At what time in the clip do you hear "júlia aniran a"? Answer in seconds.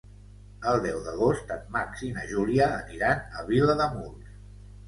2.33-3.47